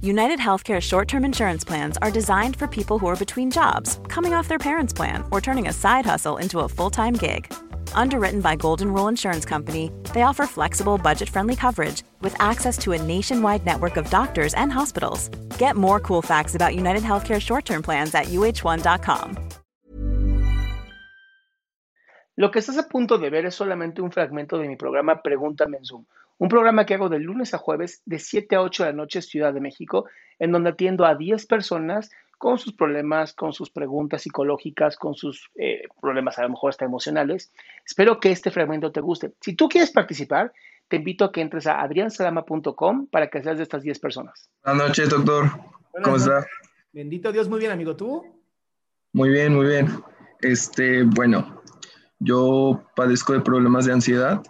[0.00, 4.32] United Healthcare short term insurance plans are designed for people who are between jobs, coming
[4.32, 7.52] off their parents' plan, or turning a side hustle into a full time gig.
[7.94, 12.92] Underwritten by Golden Rule Insurance Company, they offer flexible, budget friendly coverage with access to
[12.92, 15.30] a nationwide network of doctors and hospitals.
[15.58, 19.36] Get more cool facts about United Healthcare short term plans at uh1.com.
[22.36, 25.78] Lo que estás a punto de ver es solamente un fragmento de mi programa Pregúntame
[25.78, 26.06] en Zoom,
[26.38, 29.22] un programa que hago de lunes a jueves de 7 a 8 de la noche
[29.22, 30.06] Ciudad de México,
[30.38, 35.50] en donde atiendo a 10 personas con sus problemas, con sus preguntas psicológicas, con sus
[35.56, 37.52] eh, problemas a lo mejor hasta emocionales.
[37.84, 39.32] Espero que este fragmento te guste.
[39.40, 40.52] Si tú quieres participar,
[40.86, 44.48] te invito a que entres a adriansalama.com para que seas de estas 10 personas.
[44.64, 45.50] Buenas noches, doctor.
[46.02, 46.46] ¿Cómo está?
[46.92, 47.96] Bendito Dios, muy bien, amigo.
[47.96, 48.24] ¿Tú?
[49.12, 49.88] Muy bien, muy bien.
[50.40, 51.62] Este, bueno,
[52.20, 54.42] yo padezco de problemas de ansiedad,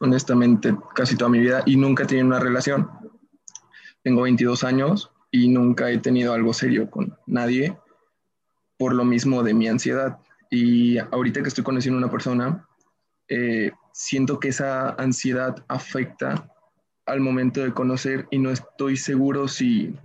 [0.00, 2.88] honestamente, casi toda mi vida y nunca he tenido una relación.
[4.02, 7.76] Tengo 22 años y nunca he tenido algo serio con nadie
[8.78, 10.18] por lo mismo de mi ansiedad.
[10.50, 12.68] Y ahorita que estoy conociendo a una persona,
[13.28, 16.48] eh, siento que esa ansiedad afecta
[17.06, 19.96] al momento de conocer y no estoy seguro si,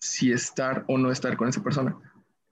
[0.00, 1.96] si estar o no estar con esa persona.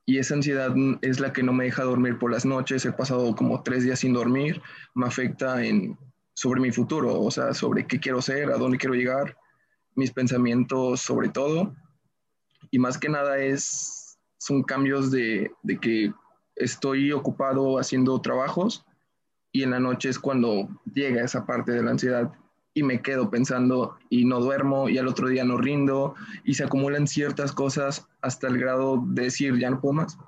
[0.04, 2.84] Y esa ansiedad es la que no me deja dormir por las noches.
[2.84, 4.60] He pasado como tres días sin dormir.
[4.94, 5.97] Me afecta en,
[6.34, 9.37] sobre mi futuro, o sea, sobre qué quiero ser, a dónde quiero llegar,
[9.94, 11.75] mis pensamientos sobre todo.
[12.70, 16.12] Y más que nada es, son cambios de, de que
[16.56, 18.84] estoy ocupado haciendo trabajos
[19.53, 22.32] y en la noche es cuando llega esa parte de la ansiedad
[22.75, 26.65] y me quedo pensando y no duermo y al otro día no rindo y se
[26.65, 30.19] acumulan ciertas cosas hasta el grado de decir ya no puedo más.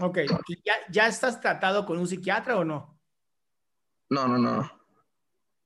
[0.00, 0.18] Ok,
[0.48, 2.98] ¿Y ya, ya estás tratado con un psiquiatra o no?
[4.08, 4.70] No, no, no.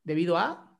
[0.07, 0.71] ¿Debido a?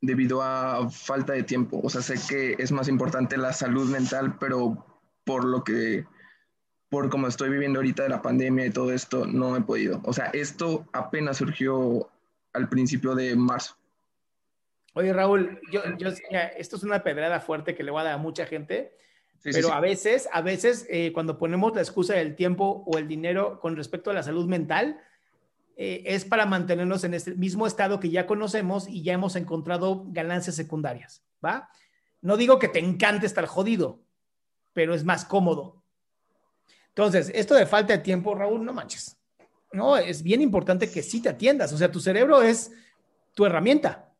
[0.00, 1.80] Debido a falta de tiempo.
[1.84, 4.86] O sea, sé que es más importante la salud mental, pero
[5.24, 6.06] por lo que,
[6.88, 10.00] por como estoy viviendo ahorita de la pandemia y todo esto, no he podido.
[10.04, 12.08] O sea, esto apenas surgió
[12.54, 13.76] al principio de marzo.
[14.94, 16.08] Oye, Raúl, yo, yo,
[16.56, 18.96] esto es una pedrada fuerte que le voy a dar a mucha gente,
[19.40, 19.70] sí, pero sí, sí.
[19.70, 23.76] a veces, a veces eh, cuando ponemos la excusa del tiempo o el dinero con
[23.76, 24.98] respecto a la salud mental,
[25.76, 30.04] eh, es para mantenernos en este mismo estado que ya conocemos y ya hemos encontrado
[30.08, 31.68] ganancias secundarias, ¿va?
[32.22, 34.00] No digo que te encante estar jodido,
[34.72, 35.82] pero es más cómodo.
[36.88, 39.18] Entonces, esto de falta de tiempo, Raúl, no manches.
[39.72, 41.72] No, es bien importante que sí te atiendas.
[41.74, 42.72] O sea, tu cerebro es
[43.34, 44.10] tu herramienta.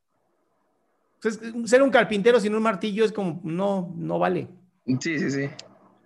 [1.14, 4.48] Entonces, ser un carpintero sin un martillo es como, no, no vale.
[5.00, 5.48] Sí, sí, sí.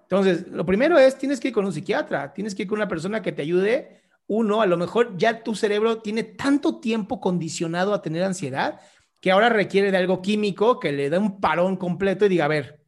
[0.02, 2.88] Entonces, lo primero es, tienes que ir con un psiquiatra, tienes que ir con una
[2.88, 4.00] persona que te ayude.
[4.32, 8.80] Uno, a lo mejor ya tu cerebro tiene tanto tiempo condicionado a tener ansiedad
[9.18, 12.48] que ahora requiere de algo químico que le dé un parón completo y diga, a
[12.48, 12.80] ver,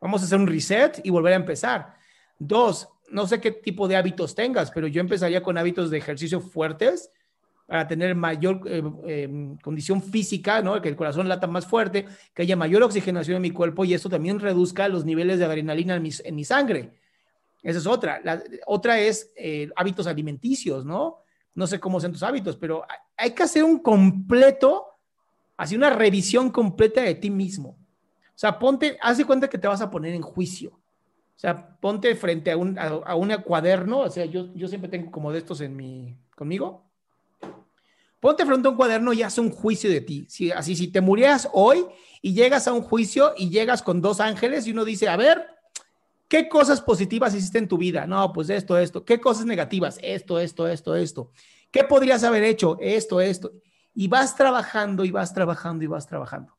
[0.00, 1.94] vamos a hacer un reset y volver a empezar.
[2.40, 6.40] Dos, no sé qué tipo de hábitos tengas, pero yo empezaría con hábitos de ejercicio
[6.40, 7.12] fuertes
[7.66, 10.82] para tener mayor eh, eh, condición física, ¿no?
[10.82, 14.08] Que el corazón lata más fuerte, que haya mayor oxigenación en mi cuerpo y esto
[14.08, 16.97] también reduzca los niveles de adrenalina en mi sangre.
[17.62, 18.20] Esa es otra.
[18.24, 21.22] La, otra es eh, hábitos alimenticios, ¿no?
[21.54, 22.84] No sé cómo son tus hábitos, pero
[23.16, 24.86] hay que hacer un completo,
[25.56, 27.70] así una revisión completa de ti mismo.
[27.70, 30.70] O sea, ponte, haz cuenta que te vas a poner en juicio.
[30.70, 35.10] O sea, ponte frente a un, a un cuaderno, o sea, yo, yo siempre tengo
[35.10, 36.84] como de estos en mi, conmigo.
[38.20, 40.26] Ponte frente a un cuaderno y haz un juicio de ti.
[40.28, 41.86] Si, así, si te murieras hoy
[42.20, 45.46] y llegas a un juicio y llegas con dos ángeles y uno dice, a ver,
[46.28, 48.06] ¿qué cosas positivas hiciste en tu vida?
[48.06, 49.04] No, pues esto, esto.
[49.04, 49.98] ¿Qué cosas negativas?
[50.02, 51.32] Esto, esto, esto, esto.
[51.70, 52.76] ¿Qué podrías haber hecho?
[52.80, 53.52] Esto, esto.
[53.94, 56.56] Y vas trabajando y vas trabajando y vas trabajando.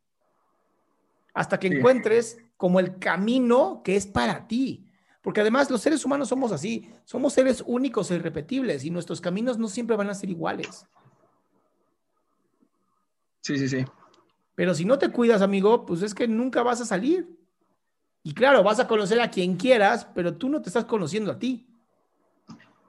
[1.33, 4.85] Hasta que encuentres como el camino que es para ti.
[5.21, 9.57] Porque además los seres humanos somos así, somos seres únicos e irrepetibles y nuestros caminos
[9.57, 10.85] no siempre van a ser iguales.
[13.41, 13.85] Sí, sí, sí.
[14.55, 17.38] Pero si no te cuidas, amigo, pues es que nunca vas a salir.
[18.23, 21.39] Y claro, vas a conocer a quien quieras, pero tú no te estás conociendo a
[21.39, 21.67] ti.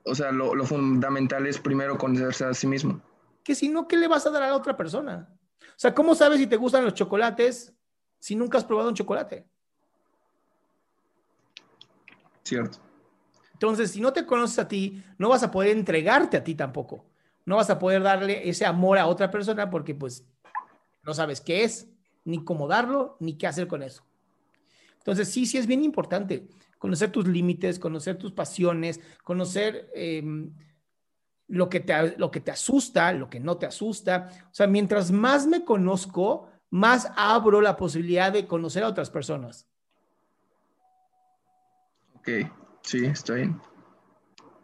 [0.04, 3.00] O sea, lo, lo fundamental es primero conocerse a sí mismo.
[3.44, 5.28] Que si no, ¿qué le vas a dar a la otra persona?
[5.60, 7.72] O sea, ¿cómo sabes si te gustan los chocolates
[8.18, 9.46] si nunca has probado un chocolate?
[12.42, 12.78] Cierto.
[13.52, 17.06] Entonces, si no te conoces a ti, no vas a poder entregarte a ti tampoco.
[17.44, 20.26] No vas a poder darle ese amor a otra persona porque pues
[21.02, 21.88] no sabes qué es,
[22.24, 24.02] ni cómo darlo, ni qué hacer con eso.
[25.00, 26.48] Entonces, sí, sí es bien importante
[26.78, 30.54] conocer tus límites, conocer tus pasiones, conocer em,
[31.48, 34.28] lo, que te, lo que te asusta, lo que no te asusta.
[34.50, 39.66] O sea, mientras más me conozco, más abro la posibilidad de conocer a otras personas.
[42.14, 42.28] Ok,
[42.82, 43.60] sí, está bien.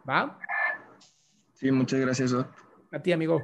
[0.07, 0.39] ¿Va?
[1.53, 2.33] Sí, muchas gracias.
[2.91, 3.43] A ti, amigo.